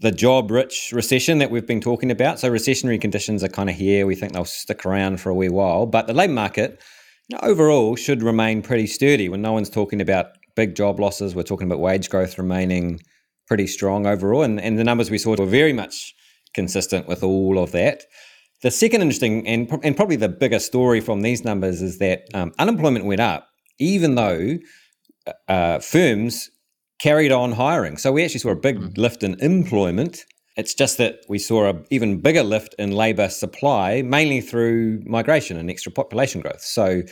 the 0.00 0.10
job 0.10 0.50
rich 0.50 0.90
recession 0.92 1.38
that 1.38 1.50
we've 1.50 1.66
been 1.66 1.80
talking 1.80 2.10
about. 2.10 2.40
So 2.40 2.50
recessionary 2.50 3.00
conditions 3.00 3.44
are 3.44 3.48
kind 3.48 3.70
of 3.70 3.76
here. 3.76 4.06
We 4.06 4.14
think 4.14 4.32
they'll 4.32 4.44
stick 4.44 4.84
around 4.84 5.20
for 5.20 5.30
a 5.30 5.34
wee 5.34 5.48
while, 5.48 5.86
but 5.86 6.06
the 6.06 6.14
labour 6.14 6.32
market 6.32 6.80
you 7.28 7.36
know, 7.36 7.48
overall 7.48 7.96
should 7.96 8.22
remain 8.22 8.62
pretty 8.62 8.86
sturdy. 8.86 9.28
When 9.28 9.42
no 9.42 9.52
one's 9.52 9.70
talking 9.70 10.00
about 10.00 10.26
big 10.56 10.74
job 10.74 11.00
losses, 11.00 11.34
we're 11.34 11.42
talking 11.42 11.66
about 11.66 11.80
wage 11.80 12.10
growth 12.10 12.38
remaining 12.38 13.00
pretty 13.46 13.66
strong 13.66 14.06
overall, 14.06 14.42
and 14.42 14.60
and 14.60 14.78
the 14.78 14.84
numbers 14.84 15.10
we 15.10 15.18
saw 15.18 15.36
were 15.36 15.46
very 15.46 15.72
much 15.72 16.14
consistent 16.54 17.06
with 17.06 17.22
all 17.22 17.58
of 17.58 17.72
that. 17.72 18.04
The 18.62 18.70
second 18.70 19.02
interesting 19.02 19.46
and, 19.46 19.70
and 19.82 19.96
probably 19.96 20.16
the 20.16 20.28
bigger 20.28 20.58
story 20.58 21.00
from 21.00 21.20
these 21.20 21.44
numbers 21.44 21.82
is 21.82 21.98
that 21.98 22.22
um, 22.32 22.52
unemployment 22.58 23.04
went 23.04 23.20
up, 23.20 23.48
even 23.78 24.14
though 24.14 24.58
uh, 25.48 25.80
firms 25.80 26.50
carried 26.98 27.32
on 27.32 27.52
hiring. 27.52 27.96
So 27.96 28.12
we 28.12 28.24
actually 28.24 28.40
saw 28.40 28.50
a 28.50 28.56
big 28.56 28.78
hmm. 28.78 28.88
lift 28.96 29.22
in 29.22 29.38
employment. 29.40 30.24
It's 30.56 30.74
just 30.74 30.98
that 30.98 31.20
we 31.28 31.38
saw 31.38 31.70
an 31.70 31.84
even 31.90 32.20
bigger 32.20 32.44
lift 32.44 32.74
in 32.78 32.92
labour 32.92 33.28
supply, 33.28 34.02
mainly 34.02 34.40
through 34.40 35.02
migration 35.04 35.56
and 35.56 35.68
extra 35.68 35.90
population 35.90 36.40
growth. 36.40 36.60
So 36.60 37.02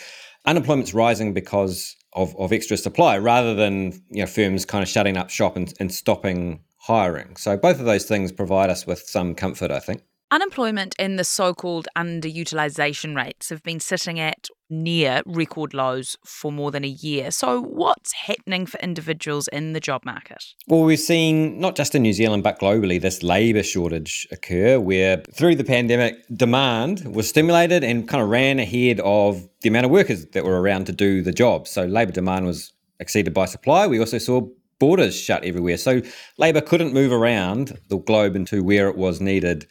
unemployment's 0.47 0.95
rising 0.95 1.35
because 1.35 1.97
of, 2.13 2.37
of 2.37 2.53
extra 2.53 2.77
supply 2.77 3.19
rather 3.19 3.55
than 3.55 3.93
you 4.11 4.23
know 4.23 4.27
firms 4.27 4.65
kind 4.65 4.83
of 4.83 4.89
shutting 4.89 5.17
up 5.17 5.31
shop 5.31 5.57
and, 5.57 5.73
and 5.81 5.93
stopping 5.93 6.61
hiring. 6.79 7.37
So 7.37 7.57
both 7.57 7.79
of 7.79 7.87
those 7.87 8.05
things 8.05 8.33
provide 8.33 8.71
us 8.71 8.87
with 8.87 9.01
some 9.01 9.35
comfort, 9.35 9.71
I 9.71 9.79
think. 9.79 10.03
Unemployment 10.33 10.95
and 10.99 11.19
the 11.19 11.25
so 11.25 11.53
called 11.53 11.89
underutilisation 11.95 13.15
rates 13.15 13.51
have 13.51 13.63
been 13.63 13.79
sitting 13.79 14.19
at 14.19 14.49
near 14.71 15.21
record 15.27 15.75
lows 15.75 16.17
for 16.25 16.51
more 16.51 16.71
than 16.71 16.85
a 16.85 16.89
year. 16.89 17.31
So, 17.31 17.61
what's 17.61 18.15
happening 18.15 18.65
for 18.65 18.81
individuals 18.81 19.47
in 19.49 19.75
the 19.75 19.81
job 19.81 20.07
market? 20.07 20.43
Well, 20.67 20.85
we've 20.85 20.99
seen 20.99 21.61
not 21.61 21.77
just 21.77 21.95
in 21.95 22.01
New 22.01 22.15
Zealand 22.15 22.43
but 22.45 22.59
globally 22.59 22.99
this 22.99 23.23
labour 23.23 23.63
shortage 23.63 24.27
occur 24.31 24.81
where 24.81 25.19
through 25.35 25.57
the 25.57 25.65
pandemic 25.65 26.25
demand 26.35 27.15
was 27.15 27.29
stimulated 27.29 27.85
and 27.85 28.09
kind 28.09 28.23
of 28.23 28.31
ran 28.31 28.59
ahead 28.59 29.01
of 29.01 29.47
the 29.61 29.69
amount 29.69 29.85
of 29.85 29.91
workers 29.91 30.25
that 30.29 30.45
were 30.45 30.63
around 30.63 30.87
to 30.87 30.93
do 30.93 31.21
the 31.21 31.33
job. 31.33 31.69
So 31.69 31.85
labour 31.85 32.13
demand 32.13 32.47
was 32.47 32.73
exceeded 33.01 33.35
by 33.35 33.45
supply. 33.45 33.87
We 33.87 34.01
also 34.01 34.17
saw 34.17 34.49
borders 34.79 35.15
shut 35.15 35.45
everywhere. 35.45 35.77
So 35.77 36.01
labour 36.39 36.63
couldn't 36.63 36.95
move 36.95 37.13
around 37.13 37.79
the 37.89 37.99
globe 37.99 38.35
into 38.35 38.65
where 38.65 38.89
it 38.89 38.97
was 38.97 39.21
needed 39.21 39.67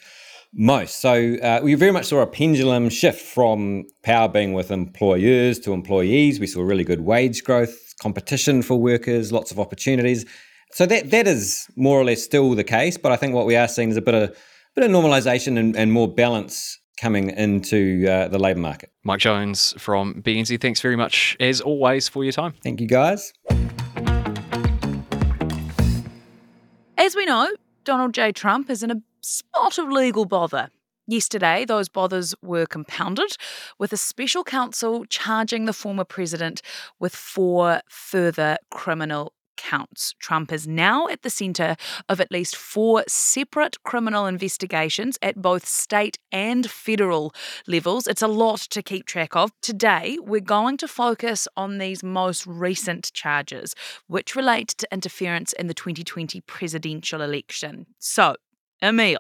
most. 0.54 1.00
So 1.00 1.36
uh, 1.36 1.60
we 1.64 1.74
very 1.76 1.92
much 1.92 2.06
saw 2.06 2.22
a 2.22 2.28
pendulum 2.28 2.90
shift 2.90 3.22
from 3.22 3.86
power 4.04 4.28
being 4.28 4.54
with 4.54 4.72
employers 4.72 5.60
to 5.60 5.74
employees. 5.74 6.40
We 6.40 6.48
saw 6.48 6.62
really 6.62 6.84
good 6.84 7.02
wage 7.02 7.44
growth, 7.44 7.94
competition 8.02 8.62
for 8.62 8.80
workers, 8.80 9.32
lots 9.32 9.52
of 9.52 9.60
opportunities. 9.60 10.26
So 10.74 10.86
that 10.86 11.12
that 11.12 11.28
is 11.28 11.68
more 11.76 12.00
or 12.00 12.06
less 12.06 12.24
still 12.24 12.54
the 12.56 12.64
case. 12.64 12.98
But 12.98 13.12
I 13.12 13.16
think 13.16 13.34
what 13.34 13.46
we 13.46 13.56
are 13.56 13.68
seeing 13.68 13.90
is 13.90 13.98
a 13.98 14.02
bit 14.02 14.14
of 14.14 14.38
bit 14.76 14.86
of 14.86 14.92
normalisation 14.92 15.58
and, 15.58 15.76
and 15.76 15.92
more 15.92 16.14
balance 16.14 16.80
coming 16.98 17.32
into 17.32 18.08
uh, 18.08 18.28
the 18.28 18.38
labour 18.38 18.60
market. 18.60 18.92
Mike 19.04 19.20
Jones 19.20 19.74
from 19.78 20.22
BNZ, 20.22 20.62
thanks 20.62 20.82
very 20.82 20.96
much, 20.96 21.36
as 21.40 21.60
always, 21.60 22.08
for 22.08 22.24
your 22.24 22.32
time. 22.32 22.54
Thank 22.64 22.80
you, 22.80 22.88
guys. 22.88 23.34
As 26.98 27.16
we 27.16 27.26
know, 27.26 27.52
Donald 27.84 28.14
J. 28.14 28.32
Trump 28.32 28.70
is 28.70 28.84
in 28.84 28.92
a 28.92 29.02
spot 29.22 29.78
of 29.78 29.90
legal 29.90 30.26
bother. 30.26 30.70
Yesterday, 31.08 31.66
those 31.66 31.90
bothers 31.90 32.36
were 32.42 32.66
compounded 32.66 33.36
with 33.80 33.92
a 33.92 33.98
special 33.98 34.44
counsel 34.44 35.06
charging 35.06 35.66
the 35.66 35.74
former 35.74 36.06
president 36.06 36.62
with 37.00 37.16
four 37.16 37.82
further 37.90 38.58
criminal 38.70 39.34
counts. 39.58 40.16
Trump 40.20 40.52
is 40.52 40.68
now 40.68 41.08
at 41.08 41.22
the 41.22 41.30
centre 41.30 41.76
of 42.10 42.20
at 42.20 42.32
least 42.32 42.56
four 42.56 43.04
separate 43.08 43.82
criminal 43.84 44.26
investigations 44.26 45.18
at 45.22 45.42
both 45.42 45.68
state 45.68 46.18
and 46.32 46.70
federal 46.70 47.34
levels. 47.68 48.08
It's 48.08 48.22
a 48.22 48.28
lot 48.28 48.60
to 48.72 48.82
keep 48.82 49.06
track 49.06 49.36
of. 49.36 49.52
Today, 49.62 50.18
we're 50.22 50.42
going 50.42 50.78
to 50.78 50.88
focus 50.88 51.48
on 51.56 51.78
these 51.78 52.04
most 52.04 52.48
recent 52.48 53.12
charges, 53.14 53.76
which 54.08 54.36
relate 54.36 54.70
to 54.70 54.88
interference 54.92 55.54
in 55.54 55.68
the 55.68 55.74
2020 55.74 56.42
presidential 56.42 57.22
election. 57.22 57.86
So, 58.00 58.36
Emil, 58.82 59.20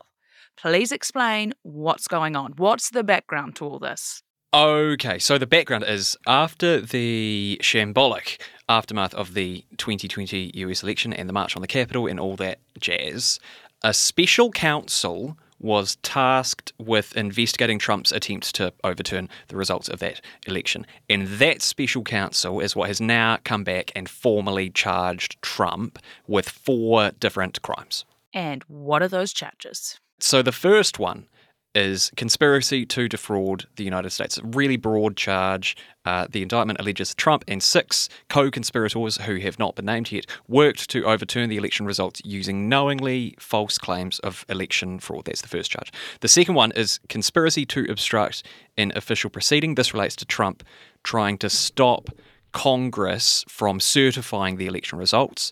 please 0.57 0.91
explain 0.91 1.53
what's 1.61 2.07
going 2.07 2.35
on. 2.35 2.53
What's 2.57 2.89
the 2.89 3.03
background 3.03 3.55
to 3.57 3.65
all 3.65 3.79
this? 3.79 4.23
Okay, 4.53 5.19
so 5.19 5.37
the 5.37 5.47
background 5.47 5.85
is 5.87 6.17
after 6.25 6.81
the 6.81 7.59
shambolic 7.61 8.41
aftermath 8.67 9.13
of 9.13 9.33
the 9.33 9.63
2020 9.77 10.51
US 10.55 10.83
election 10.83 11.13
and 11.13 11.29
the 11.29 11.33
March 11.33 11.55
on 11.55 11.61
the 11.61 11.67
Capitol 11.67 12.07
and 12.07 12.19
all 12.19 12.35
that 12.37 12.59
jazz, 12.79 13.39
a 13.83 13.93
special 13.93 14.51
counsel 14.51 15.37
was 15.59 15.97
tasked 15.97 16.73
with 16.79 17.15
investigating 17.15 17.77
Trump's 17.77 18.11
attempts 18.11 18.51
to 18.53 18.73
overturn 18.83 19.29
the 19.49 19.55
results 19.55 19.87
of 19.89 19.99
that 19.99 20.19
election. 20.47 20.87
And 21.07 21.27
that 21.27 21.61
special 21.61 22.01
counsel 22.01 22.59
is 22.59 22.75
what 22.75 22.87
has 22.87 22.99
now 22.99 23.37
come 23.43 23.63
back 23.63 23.91
and 23.95 24.09
formally 24.09 24.71
charged 24.71 25.39
Trump 25.43 25.99
with 26.27 26.49
four 26.49 27.11
different 27.11 27.61
crimes. 27.61 28.05
And 28.33 28.63
what 28.63 29.01
are 29.01 29.07
those 29.07 29.33
charges? 29.33 29.99
So 30.19 30.41
the 30.41 30.51
first 30.51 30.99
one 30.99 31.27
is 31.73 32.11
conspiracy 32.17 32.85
to 32.85 33.07
defraud 33.07 33.65
the 33.77 33.83
United 33.83 34.09
States. 34.09 34.37
A 34.37 34.43
really 34.43 34.77
broad 34.77 35.15
charge. 35.15 35.77
Uh, 36.03 36.27
the 36.29 36.41
indictment 36.41 36.79
alleges 36.79 37.15
Trump 37.15 37.43
and 37.47 37.63
six 37.63 38.09
co 38.29 38.51
conspirators 38.51 39.17
who 39.17 39.37
have 39.37 39.57
not 39.57 39.75
been 39.75 39.85
named 39.85 40.11
yet 40.11 40.25
worked 40.47 40.89
to 40.89 41.05
overturn 41.05 41.49
the 41.49 41.57
election 41.57 41.85
results 41.85 42.21
using 42.25 42.67
knowingly 42.67 43.35
false 43.39 43.77
claims 43.77 44.19
of 44.19 44.45
election 44.49 44.99
fraud. 44.99 45.25
That's 45.25 45.41
the 45.41 45.47
first 45.47 45.71
charge. 45.71 45.91
The 46.19 46.27
second 46.27 46.55
one 46.55 46.71
is 46.73 46.99
conspiracy 47.07 47.65
to 47.67 47.85
obstruct 47.89 48.43
an 48.77 48.91
official 48.95 49.29
proceeding. 49.29 49.75
This 49.75 49.93
relates 49.93 50.15
to 50.17 50.25
Trump 50.25 50.63
trying 51.03 51.37
to 51.39 51.49
stop 51.49 52.09
Congress 52.51 53.45
from 53.47 53.79
certifying 53.79 54.57
the 54.57 54.67
election 54.67 54.99
results. 54.99 55.51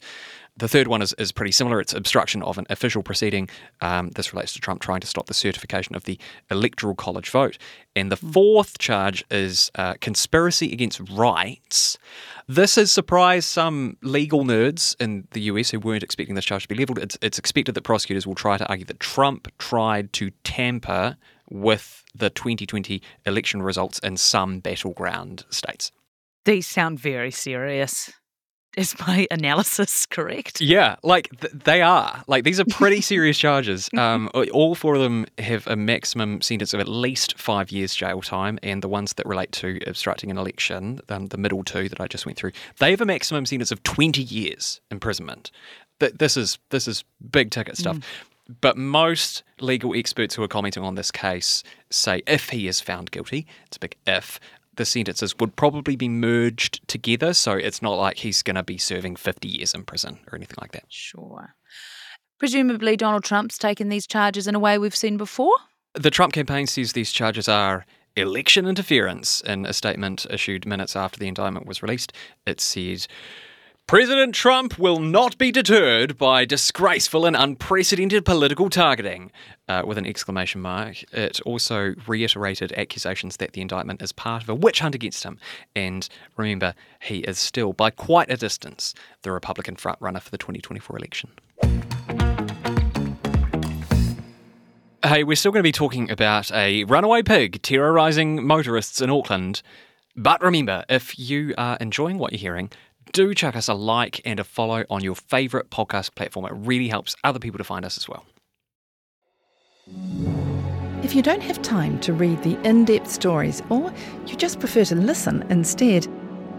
The 0.59 0.67
third 0.67 0.89
one 0.89 1.01
is, 1.01 1.13
is 1.13 1.31
pretty 1.31 1.53
similar. 1.53 1.79
It's 1.79 1.93
obstruction 1.93 2.43
of 2.43 2.57
an 2.57 2.65
official 2.69 3.01
proceeding. 3.01 3.47
Um, 3.79 4.09
this 4.09 4.33
relates 4.33 4.51
to 4.53 4.59
Trump 4.59 4.81
trying 4.81 4.99
to 4.99 5.07
stop 5.07 5.27
the 5.27 5.33
certification 5.33 5.95
of 5.95 6.03
the 6.03 6.19
Electoral 6.51 6.95
College 6.95 7.29
vote. 7.29 7.57
And 7.95 8.11
the 8.11 8.17
fourth 8.17 8.77
charge 8.77 9.23
is 9.31 9.71
uh, 9.75 9.93
conspiracy 10.01 10.73
against 10.73 10.99
rights. 11.11 11.97
This 12.47 12.75
has 12.75 12.91
surprised 12.91 13.47
some 13.47 13.95
legal 14.01 14.43
nerds 14.43 14.97
in 14.99 15.29
the 15.31 15.41
US 15.43 15.69
who 15.69 15.79
weren't 15.79 16.03
expecting 16.03 16.35
this 16.35 16.45
charge 16.45 16.63
to 16.63 16.67
be 16.67 16.75
levelled. 16.75 16.99
It's, 16.99 17.17
it's 17.21 17.39
expected 17.39 17.73
that 17.75 17.83
prosecutors 17.83 18.27
will 18.27 18.35
try 18.35 18.57
to 18.57 18.67
argue 18.67 18.85
that 18.85 18.99
Trump 18.99 19.47
tried 19.59 20.11
to 20.13 20.29
tamper 20.43 21.15
with 21.49 22.03
the 22.13 22.29
2020 22.29 23.01
election 23.25 23.61
results 23.61 23.97
in 23.99 24.17
some 24.17 24.59
battleground 24.59 25.45
states. 25.49 25.93
These 26.43 26.67
sound 26.67 26.99
very 26.99 27.31
serious. 27.31 28.11
Is 28.77 28.95
my 28.99 29.27
analysis 29.31 30.05
correct? 30.09 30.61
Yeah, 30.61 30.95
like 31.03 31.29
th- 31.39 31.53
they 31.53 31.81
are. 31.81 32.23
Like 32.27 32.43
these 32.43 32.59
are 32.59 32.65
pretty 32.65 33.01
serious 33.13 33.37
charges. 33.37 33.89
Um, 33.97 34.29
all 34.53 34.75
four 34.75 34.95
of 34.95 35.01
them 35.01 35.25
have 35.37 35.65
a 35.67 35.75
maximum 35.75 36.41
sentence 36.41 36.73
of 36.73 36.79
at 36.79 36.87
least 36.87 37.37
five 37.37 37.71
years 37.71 37.95
jail 37.95 38.21
time, 38.21 38.59
and 38.61 38.81
the 38.81 38.87
ones 38.87 39.13
that 39.13 39.25
relate 39.25 39.51
to 39.53 39.79
obstructing 39.87 40.29
an 40.29 40.37
election, 40.37 40.99
um, 41.09 41.27
the 41.27 41.37
middle 41.37 41.63
two 41.63 41.89
that 41.89 41.99
I 41.99 42.07
just 42.07 42.25
went 42.25 42.37
through, 42.37 42.51
they 42.77 42.91
have 42.91 43.01
a 43.01 43.05
maximum 43.05 43.45
sentence 43.45 43.71
of 43.71 43.81
twenty 43.83 44.23
years 44.23 44.81
imprisonment. 44.91 45.51
Th- 45.99 46.13
this 46.13 46.37
is 46.37 46.59
this 46.69 46.87
is 46.87 47.03
big 47.31 47.51
ticket 47.51 47.77
stuff. 47.77 47.97
Mm. 47.97 48.03
But 48.61 48.77
most 48.77 49.43
legal 49.59 49.95
experts 49.95 50.33
who 50.33 50.41
are 50.41 50.47
commenting 50.47 50.83
on 50.83 50.95
this 50.95 51.11
case 51.11 51.63
say 51.91 52.23
if 52.25 52.49
he 52.49 52.67
is 52.67 52.81
found 52.81 53.11
guilty, 53.11 53.45
it's 53.67 53.77
a 53.77 53.79
big 53.79 53.95
if, 54.07 54.39
the 54.79 54.85
sentences 54.85 55.37
would 55.39 55.57
probably 55.57 55.97
be 55.97 56.07
merged 56.07 56.87
together. 56.87 57.33
So 57.33 57.51
it's 57.51 57.81
not 57.81 57.95
like 57.95 58.17
he's 58.17 58.41
going 58.41 58.55
to 58.55 58.63
be 58.63 58.77
serving 58.77 59.17
50 59.17 59.47
years 59.49 59.73
in 59.73 59.83
prison 59.83 60.19
or 60.31 60.37
anything 60.37 60.55
like 60.61 60.71
that. 60.71 60.85
Sure. 60.87 61.53
Presumably, 62.39 62.95
Donald 62.95 63.25
Trump's 63.25 63.57
taken 63.57 63.89
these 63.89 64.07
charges 64.07 64.47
in 64.47 64.55
a 64.55 64.59
way 64.59 64.77
we've 64.77 64.95
seen 64.95 65.17
before? 65.17 65.53
The 65.95 66.09
Trump 66.09 66.31
campaign 66.31 66.65
says 66.65 66.93
these 66.93 67.11
charges 67.11 67.49
are 67.49 67.85
election 68.15 68.65
interference 68.65 69.41
in 69.41 69.65
a 69.65 69.73
statement 69.73 70.25
issued 70.29 70.65
minutes 70.65 70.95
after 70.95 71.19
the 71.19 71.27
indictment 71.27 71.65
was 71.65 71.83
released. 71.83 72.13
It 72.47 72.61
said, 72.61 73.05
President 73.89 74.35
Trump 74.35 74.77
will 74.77 74.99
not 74.99 75.35
be 75.39 75.51
deterred 75.51 76.15
by 76.15 76.45
disgraceful 76.45 77.25
and 77.25 77.35
unprecedented 77.35 78.23
political 78.23 78.69
targeting, 78.69 79.31
uh, 79.67 79.81
with 79.83 79.97
an 79.97 80.05
exclamation 80.05 80.61
mark. 80.61 81.01
It 81.11 81.41
also 81.41 81.95
reiterated 82.05 82.71
accusations 82.73 83.37
that 83.37 83.53
the 83.53 83.61
indictment 83.61 84.03
is 84.03 84.11
part 84.11 84.43
of 84.43 84.49
a 84.49 84.53
witch 84.53 84.81
hunt 84.81 84.93
against 84.93 85.23
him. 85.23 85.39
And 85.75 86.07
remember, 86.37 86.75
he 87.01 87.21
is 87.21 87.39
still, 87.39 87.73
by 87.73 87.89
quite 87.89 88.29
a 88.29 88.37
distance, 88.37 88.93
the 89.23 89.31
Republican 89.31 89.75
frontrunner 89.75 90.21
for 90.21 90.29
the 90.29 90.37
2024 90.37 90.95
election. 90.95 91.31
Hey, 95.03 95.23
we're 95.23 95.35
still 95.35 95.51
going 95.51 95.63
to 95.63 95.67
be 95.67 95.71
talking 95.71 96.11
about 96.11 96.51
a 96.51 96.83
runaway 96.83 97.23
pig 97.23 97.63
terrorising 97.63 98.45
motorists 98.45 99.01
in 99.01 99.09
Auckland. 99.09 99.63
But 100.15 100.43
remember, 100.43 100.85
if 100.89 101.17
you 101.17 101.55
are 101.57 101.77
enjoying 101.77 102.19
what 102.19 102.33
you're 102.33 102.39
hearing, 102.39 102.69
do 103.11 103.33
chuck 103.33 103.55
us 103.55 103.67
a 103.67 103.73
like 103.73 104.21
and 104.25 104.39
a 104.39 104.43
follow 104.43 104.85
on 104.89 105.03
your 105.03 105.15
favourite 105.15 105.69
podcast 105.69 106.15
platform. 106.15 106.45
It 106.45 106.53
really 106.55 106.87
helps 106.87 107.15
other 107.23 107.39
people 107.39 107.57
to 107.57 107.63
find 107.63 107.85
us 107.85 107.97
as 107.97 108.07
well. 108.07 108.25
If 111.03 111.15
you 111.15 111.21
don't 111.21 111.41
have 111.41 111.61
time 111.61 111.99
to 112.01 112.13
read 112.13 112.43
the 112.43 112.59
in 112.67 112.85
depth 112.85 113.09
stories 113.09 113.63
or 113.69 113.91
you 114.27 114.35
just 114.35 114.59
prefer 114.59 114.85
to 114.85 114.95
listen 114.95 115.43
instead, 115.49 116.07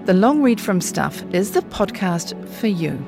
the 0.07 0.14
Long 0.14 0.42
Read 0.42 0.61
from 0.61 0.80
Stuff 0.80 1.23
is 1.33 1.52
the 1.52 1.61
podcast 1.62 2.49
for 2.49 2.66
you. 2.66 2.99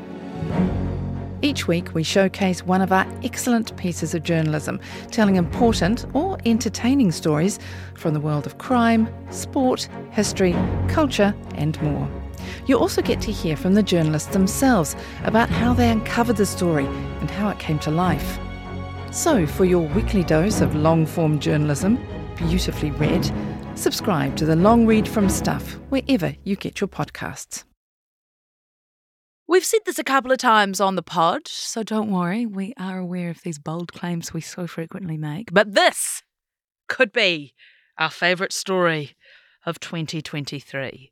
Each 1.41 1.67
week, 1.67 1.93
we 1.93 2.05
showcase 2.05 2.65
one 2.65 2.81
of 2.81 2.93
our 2.93 3.05
excellent 3.25 3.77
pieces 3.77 4.15
of 4.15 4.23
journalism, 4.23 4.79
telling 5.11 5.35
important 5.35 6.07
or 6.15 6.39
entertaining 6.47 7.11
stories 7.11 7.59
from 7.95 8.15
the 8.15 8.21
world 8.21 8.47
of 8.47 8.59
crime, 8.59 9.13
sport, 9.31 9.89
history, 10.13 10.55
culture, 10.87 11.35
and 11.57 11.81
more. 11.83 12.22
You 12.67 12.79
also 12.79 13.03
get 13.03 13.21
to 13.23 13.33
hear 13.33 13.57
from 13.57 13.75
the 13.75 13.83
journalists 13.83 14.33
themselves 14.33 14.97
about 15.25 15.51
how 15.51 15.75
they 15.75 15.91
uncovered 15.91 16.37
the 16.37 16.47
story 16.47 16.87
and 16.87 17.31
how 17.31 17.49
it 17.49 17.59
came 17.59 17.79
to 17.81 17.91
life. 17.91 18.39
So, 19.11 19.47
for 19.47 19.65
your 19.65 19.87
weekly 19.89 20.25
dose 20.25 20.61
of 20.61 20.75
long 20.75 21.05
form 21.05 21.39
journalism, 21.39 21.99
beautifully 22.37 22.91
read, 22.93 23.31
subscribe 23.75 24.37
to 24.37 24.47
the 24.47 24.57
Long 24.57 24.87
Read 24.87 25.07
from 25.07 25.29
Stuff 25.29 25.73
wherever 25.91 26.35
you 26.45 26.57
get 26.57 26.81
your 26.81 26.89
podcasts. 26.89 27.65
We've 29.47 29.65
said 29.65 29.81
this 29.85 29.99
a 29.99 30.05
couple 30.05 30.33
of 30.33 30.39
times 30.39 30.81
on 30.81 30.97
the 30.97 31.03
pod, 31.03 31.47
so 31.47 31.83
don't 31.83 32.11
worry, 32.11 32.47
we 32.47 32.73
are 32.79 32.99
aware 32.99 33.29
of 33.29 33.43
these 33.43 33.59
bold 33.59 33.93
claims 33.93 34.33
we 34.33 34.41
so 34.41 34.67
frequently 34.67 35.19
make. 35.19 35.53
But 35.53 35.75
this 35.75 36.23
could 36.89 37.13
be 37.13 37.53
our 37.99 38.11
favourite 38.11 38.55
story 38.55 39.15
of 39.67 39.79
2023 39.79 41.12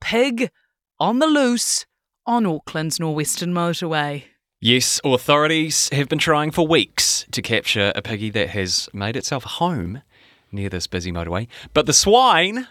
Pig 0.00 0.50
on 0.98 1.18
the 1.18 1.26
loose 1.26 1.86
on 2.26 2.44
Auckland's 2.44 2.98
Northwestern 2.98 3.52
Motorway. 3.52 4.24
Yes, 4.60 5.00
authorities 5.04 5.88
have 5.90 6.08
been 6.08 6.18
trying 6.18 6.50
for 6.50 6.66
weeks 6.66 7.24
to 7.30 7.40
capture 7.40 7.92
a 7.94 8.02
piggy 8.02 8.28
that 8.30 8.50
has 8.50 8.88
made 8.92 9.16
itself 9.16 9.44
home 9.44 10.02
near 10.52 10.68
this 10.68 10.86
busy 10.86 11.10
motorway. 11.10 11.48
But 11.72 11.86
the 11.86 11.92
swine 11.92 12.68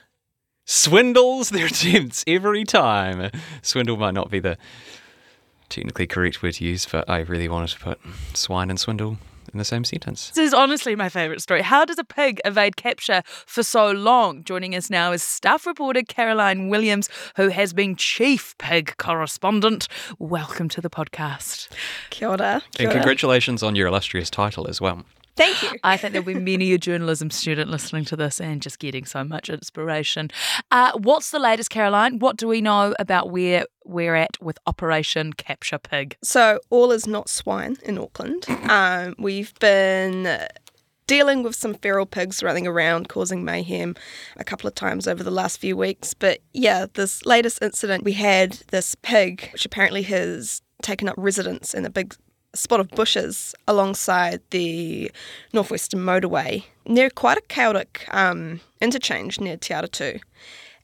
swindles 0.65 1.50
their 1.50 1.65
attempts 1.67 2.24
every 2.27 2.63
time. 2.63 3.31
Swindle 3.62 3.98
might 3.98 4.13
not 4.13 4.29
be 4.29 4.39
the 4.39 4.57
technically 5.69 6.05
correct 6.07 6.43
word 6.43 6.55
to 6.55 6.65
use, 6.65 6.86
but 6.86 7.09
I 7.09 7.19
really 7.19 7.48
wanted 7.48 7.69
to 7.69 7.79
put 7.79 8.00
swine 8.33 8.69
and 8.69 8.79
swindle 8.79 9.17
in 9.53 9.59
the 9.59 9.65
same 9.65 9.83
sentence. 9.83 10.29
This 10.29 10.47
is 10.47 10.53
honestly 10.53 10.95
my 10.95 11.09
favourite 11.09 11.41
story. 11.41 11.61
How 11.61 11.85
does 11.85 11.97
a 11.97 12.03
pig 12.03 12.39
evade 12.45 12.75
capture 12.75 13.21
for 13.25 13.63
so 13.63 13.91
long? 13.91 14.43
Joining 14.43 14.75
us 14.75 14.89
now 14.89 15.11
is 15.11 15.23
staff 15.23 15.65
reporter 15.65 16.01
Caroline 16.03 16.69
Williams, 16.69 17.09
who 17.35 17.49
has 17.49 17.73
been 17.73 17.95
chief 17.95 18.57
pig 18.57 18.95
correspondent. 18.97 19.87
Welcome 20.19 20.69
to 20.69 20.81
the 20.81 20.89
podcast. 20.89 21.69
Kia 22.09 22.29
ora. 22.29 22.61
Kia 22.73 22.87
ora. 22.87 22.91
And 22.91 22.91
congratulations 22.91 23.63
on 23.63 23.75
your 23.75 23.87
illustrious 23.87 24.29
title 24.29 24.67
as 24.67 24.79
well. 24.79 25.03
Thank 25.39 25.63
you. 25.63 25.79
I 25.86 25.96
think 25.96 26.12
there'll 26.12 26.25
be 26.25 26.34
many 26.34 26.74
a 26.74 26.77
journalism 26.77 27.29
student 27.29 27.72
listening 27.72 28.03
to 28.05 28.17
this 28.17 28.41
and 28.41 28.62
just 28.62 28.77
getting 28.77 29.05
so 29.05 29.24
much 29.24 29.50
inspiration. 29.50 30.31
Uh, 30.69 30.91
what's 30.98 31.31
the 31.31 31.39
latest, 31.39 31.69
Caroline? 31.69 32.19
What 32.19 32.36
do 32.36 32.46
we 32.46 32.60
know 32.60 32.93
about 33.00 33.31
where 33.31 33.63
we're 33.86 34.15
at 34.15 34.41
with 34.41 34.58
Operation 34.67 35.31
Capture 35.31 35.77
Pig? 35.77 36.17
So, 36.22 36.60
all 36.69 36.91
is 36.91 37.08
not 37.08 37.29
swine 37.29 37.77
in 37.84 37.98
Auckland. 37.98 38.48
Um, 38.69 39.15
we've 39.17 39.58
been 39.60 40.46
dealing 41.08 41.41
with 41.41 41.55
some 41.55 41.74
feral 41.74 42.05
pigs 42.05 42.43
running 42.43 42.67
around 42.67 43.08
causing 43.08 43.46
mayhem 43.46 43.96
a 44.36 44.43
couple 44.43 44.67
of 44.67 44.75
times 44.75 45.08
over 45.08 45.24
the 45.24 45.31
last 45.31 45.58
few 45.58 45.77
weeks. 45.77 46.13
But 46.13 46.39
yeah, 46.53 46.86
this 46.93 47.25
latest 47.25 47.62
incident, 47.62 48.03
we 48.03 48.13
had 48.13 48.53
this 48.72 48.93
pig, 48.93 49.50
which 49.53 49.65
apparently 49.65 50.01
has 50.03 50.62
taken 50.81 51.08
up 51.08 51.15
residence 51.17 51.74
in 51.74 51.86
a 51.86 51.89
big 51.89 52.13
spot 52.53 52.79
of 52.79 52.89
bushes 52.89 53.53
alongside 53.67 54.41
the 54.49 55.11
Northwestern 55.53 56.01
Motorway 56.01 56.63
near 56.85 57.09
quite 57.09 57.37
a 57.37 57.41
chaotic 57.41 58.07
um, 58.11 58.59
interchange 58.81 59.39
near 59.39 59.57
Te 59.57 59.73
Atatū. 59.73 60.19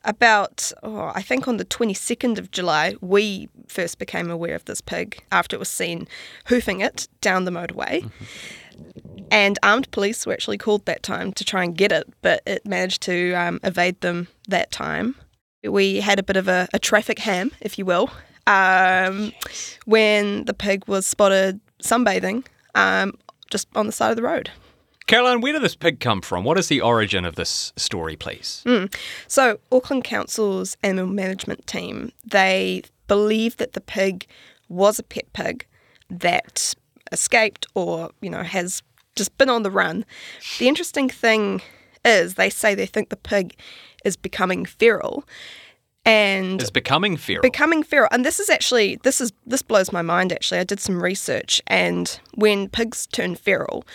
About, 0.04 0.72
oh, 0.84 1.12
I 1.16 1.24
think 1.24 1.48
on 1.48 1.58
the 1.58 1.66
22nd 1.66 2.38
of 2.38 2.52
July, 2.52 2.94
we 3.02 3.50
first 3.68 3.98
became 3.98 4.30
aware 4.30 4.54
of 4.54 4.64
this 4.66 4.80
pig 4.80 5.24
after 5.32 5.56
it 5.56 5.60
was 5.60 5.70
seen 5.70 6.08
hoofing 6.46 6.82
it 6.82 7.08
down 7.22 7.46
the 7.46 7.52
motorway. 7.52 8.04
Mm-hmm. 8.04 9.26
And 9.32 9.58
armed 9.64 9.90
police 9.90 10.28
were 10.28 10.34
actually 10.34 10.60
called 10.60 10.86
that 10.86 11.02
time 11.02 11.34
to 11.34 11.44
try 11.44 11.64
and 11.64 11.76
get 11.76 11.92
it, 11.92 12.08
but 12.22 12.44
it 12.46 12.68
managed 12.68 13.02
to 13.04 13.34
um, 13.34 13.60
evade 13.64 14.00
them 14.02 14.28
that 14.48 14.70
time. 14.70 15.16
We 15.64 16.02
had 16.02 16.20
a 16.20 16.24
bit 16.24 16.38
of 16.38 16.48
a, 16.48 16.68
a 16.72 16.78
traffic 16.78 17.20
ham, 17.20 17.52
if 17.60 17.80
you 17.80 17.86
will, 17.86 18.12
um, 18.48 19.32
when 19.86 20.46
the 20.46 20.54
pig 20.54 20.88
was 20.88 21.06
spotted 21.06 21.60
sunbathing 21.82 22.46
um, 22.76 23.14
just 23.50 23.68
on 23.76 23.86
the 23.86 23.92
side 23.92 24.12
of 24.12 24.16
the 24.16 24.24
road. 24.24 24.50
Caroline, 25.08 25.42
where 25.42 25.54
did 25.54 25.62
this 25.62 25.76
pig 25.76 26.00
come 26.00 26.22
from? 26.22 26.44
What 26.44 26.58
is 26.58 26.68
the 26.68 26.82
origin 26.82 27.26
of 27.26 27.36
this 27.36 27.74
story, 27.76 28.16
please? 28.16 28.64
Mm. 28.66 28.94
So, 29.28 29.60
Auckland 29.72 30.04
Council's 30.04 30.78
animal 30.82 31.14
management 31.14 31.68
team, 31.68 32.12
they 32.26 32.82
believe 33.08 33.58
that 33.58 33.74
the 33.74 33.82
pig 33.82 34.26
was 34.68 34.98
a 34.98 35.04
pet 35.04 35.32
pig 35.34 35.68
that 36.10 36.74
escaped 37.12 37.68
or, 37.76 38.10
you 38.22 38.32
know, 38.32 38.42
has 38.42 38.82
just 39.16 39.38
been 39.38 39.50
on 39.50 39.62
the 39.62 39.70
run. 39.70 40.06
The 40.58 40.68
interesting 40.68 41.08
thing 41.08 41.62
is 42.04 42.34
they 42.34 42.50
say 42.50 42.74
they 42.74 42.88
think 42.88 43.10
the 43.10 43.16
pig 43.16 43.56
is 44.04 44.18
becoming 44.18 44.66
feral 44.66 45.24
and 46.06 46.62
is 46.62 46.72
becoming 46.72 47.18
feral. 47.18 47.42
Becoming 47.42 47.84
feral, 47.84 48.10
and 48.12 48.26
this 48.26 48.40
is 48.40 48.50
actually 48.50 48.98
this 49.04 49.20
is 49.20 49.34
this 49.46 49.62
blows 49.62 49.92
my 49.92 50.02
mind. 50.02 50.32
Actually, 50.32 50.60
I 50.60 50.64
did 50.64 50.80
some 50.80 51.02
research, 51.02 51.62
and 51.68 52.20
when 52.36 52.70
pigs 52.70 53.08
turn 53.08 53.36
feral, 53.36 53.86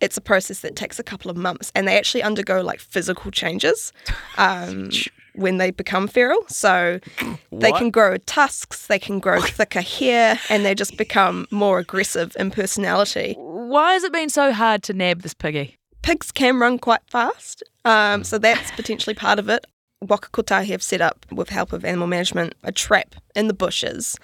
it's 0.00 0.16
a 0.16 0.20
process 0.20 0.60
that 0.60 0.76
takes 0.76 0.98
a 0.98 1.02
couple 1.02 1.30
of 1.30 1.36
months, 1.36 1.70
and 1.74 1.86
they 1.86 1.98
actually 1.98 2.22
undergo 2.22 2.62
like 2.62 2.80
physical 2.80 3.30
changes. 3.30 3.92
Um, 4.36 4.90
when 5.38 5.56
they 5.58 5.70
become 5.70 6.08
feral. 6.08 6.40
So 6.48 7.00
they 7.52 7.72
can 7.72 7.90
grow 7.90 8.16
tusks, 8.18 8.86
they 8.86 8.98
can 8.98 9.20
grow 9.20 9.40
thicker 9.40 9.80
hair, 9.80 10.38
and 10.50 10.64
they 10.64 10.74
just 10.74 10.96
become 10.96 11.46
more 11.50 11.78
aggressive 11.78 12.36
in 12.38 12.50
personality. 12.50 13.34
Why 13.38 13.94
has 13.94 14.04
it 14.04 14.12
been 14.12 14.30
so 14.30 14.52
hard 14.52 14.82
to 14.84 14.92
nab 14.92 15.22
this 15.22 15.34
piggy? 15.34 15.76
Pigs 16.02 16.32
can 16.32 16.58
run 16.58 16.78
quite 16.78 17.02
fast, 17.08 17.62
um, 17.84 18.24
so 18.24 18.38
that's 18.38 18.70
potentially 18.72 19.14
part 19.14 19.38
of 19.38 19.48
it. 19.48 19.66
Waka 20.00 20.28
Kotahi 20.30 20.66
have 20.66 20.82
set 20.82 21.00
up, 21.00 21.26
with 21.32 21.48
help 21.48 21.72
of 21.72 21.84
animal 21.84 22.06
management, 22.06 22.54
a 22.62 22.72
trap 22.72 23.14
in 23.34 23.48
the 23.48 23.54
bushes, 23.54 24.16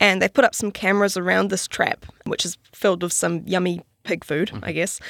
and 0.00 0.20
they've 0.20 0.32
put 0.32 0.44
up 0.44 0.54
some 0.54 0.72
cameras 0.72 1.16
around 1.16 1.50
this 1.50 1.68
trap, 1.68 2.04
which 2.24 2.44
is 2.44 2.58
filled 2.72 3.02
with 3.02 3.12
some 3.12 3.42
yummy 3.46 3.80
pig 4.02 4.24
food, 4.24 4.50
I 4.62 4.72
guess 4.72 5.00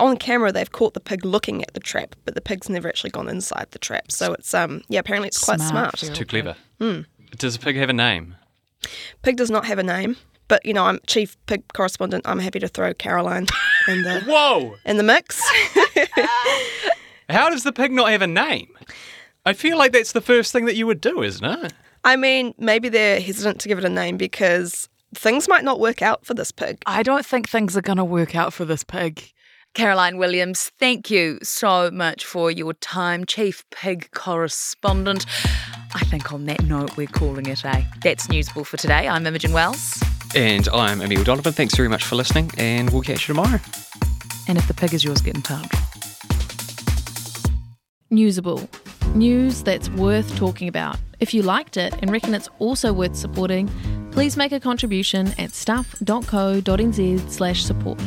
on 0.00 0.16
camera 0.16 0.52
they've 0.52 0.72
caught 0.72 0.94
the 0.94 1.00
pig 1.00 1.24
looking 1.24 1.62
at 1.62 1.74
the 1.74 1.80
trap, 1.80 2.14
but 2.24 2.34
the 2.34 2.40
pig's 2.40 2.68
never 2.68 2.88
actually 2.88 3.10
gone 3.10 3.28
inside 3.28 3.66
the 3.70 3.78
trap. 3.78 4.10
So 4.10 4.32
it's 4.34 4.54
um 4.54 4.82
yeah, 4.88 5.00
apparently 5.00 5.28
it's 5.28 5.42
quite 5.42 5.60
smart. 5.60 5.98
smart. 5.98 6.02
It's 6.02 6.18
too 6.18 6.24
clever. 6.24 6.56
Mm. 6.80 7.06
Does 7.36 7.56
a 7.56 7.58
pig 7.58 7.76
have 7.76 7.88
a 7.88 7.94
name? 7.94 8.36
Pig 9.22 9.36
does 9.36 9.50
not 9.50 9.64
have 9.66 9.78
a 9.78 9.82
name, 9.82 10.16
but 10.48 10.64
you 10.64 10.74
know 10.74 10.84
I'm 10.84 11.00
chief 11.06 11.36
pig 11.46 11.62
correspondent. 11.72 12.26
I'm 12.26 12.38
happy 12.38 12.58
to 12.60 12.68
throw 12.68 12.94
Caroline 12.94 13.46
in 13.88 14.02
the 14.02 14.20
whoa 14.26 14.76
in 14.84 14.96
the 14.96 15.02
mix. 15.02 15.42
How 17.28 17.48
does 17.48 17.62
the 17.62 17.72
pig 17.72 17.92
not 17.92 18.10
have 18.10 18.22
a 18.22 18.26
name? 18.26 18.68
I 19.44 19.54
feel 19.54 19.76
like 19.76 19.90
that's 19.90 20.12
the 20.12 20.20
first 20.20 20.52
thing 20.52 20.66
that 20.66 20.76
you 20.76 20.86
would 20.86 21.00
do, 21.00 21.20
isn't 21.22 21.44
it? 21.44 21.72
I 22.04 22.14
mean, 22.14 22.54
maybe 22.58 22.88
they're 22.88 23.20
hesitant 23.20 23.60
to 23.62 23.68
give 23.68 23.78
it 23.78 23.84
a 23.84 23.88
name 23.88 24.16
because 24.16 24.88
things 25.16 25.48
might 25.48 25.64
not 25.64 25.80
work 25.80 26.00
out 26.00 26.24
for 26.24 26.34
this 26.34 26.52
pig. 26.52 26.80
I 26.86 27.02
don't 27.02 27.26
think 27.26 27.48
things 27.48 27.76
are 27.76 27.82
going 27.82 27.98
to 27.98 28.04
work 28.04 28.36
out 28.36 28.52
for 28.52 28.64
this 28.64 28.84
pig. 28.84 29.32
Caroline 29.74 30.18
Williams, 30.18 30.70
thank 30.78 31.10
you 31.10 31.38
so 31.42 31.90
much 31.90 32.24
for 32.24 32.52
your 32.52 32.74
time, 32.74 33.24
Chief 33.24 33.64
Pig 33.70 34.10
Correspondent. 34.12 35.26
I 35.94 36.04
think 36.04 36.32
on 36.32 36.44
that 36.44 36.62
note, 36.62 36.96
we're 36.96 37.06
calling 37.08 37.46
it 37.46 37.64
a. 37.64 37.84
That's 38.02 38.28
Newsable 38.28 38.64
for 38.64 38.76
today. 38.76 39.08
I'm 39.08 39.26
Imogen 39.26 39.52
Wells. 39.52 40.00
And 40.36 40.68
I'm 40.68 41.00
Emil 41.00 41.24
Donovan. 41.24 41.52
Thanks 41.52 41.74
very 41.74 41.88
much 41.88 42.04
for 42.04 42.14
listening, 42.14 42.50
and 42.58 42.90
we'll 42.90 43.02
catch 43.02 43.28
you 43.28 43.34
tomorrow. 43.34 43.60
And 44.46 44.56
if 44.56 44.68
the 44.68 44.74
pig 44.74 44.94
is 44.94 45.02
yours, 45.02 45.20
get 45.20 45.34
in 45.34 45.42
touch. 45.42 45.72
Newsable. 48.12 48.68
News 49.14 49.62
that's 49.62 49.88
worth 49.90 50.36
talking 50.36 50.68
about. 50.68 50.96
If 51.18 51.32
you 51.32 51.42
liked 51.42 51.76
it 51.76 51.94
and 52.00 52.10
reckon 52.10 52.34
it's 52.34 52.48
also 52.58 52.92
worth 52.92 53.16
supporting, 53.16 53.70
please 54.10 54.36
make 54.36 54.52
a 54.52 54.60
contribution 54.60 55.32
at 55.38 55.52
stuff.co.nz 55.52 57.30
slash 57.30 57.64
support. 57.64 58.00